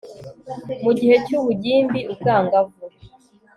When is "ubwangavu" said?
2.11-2.77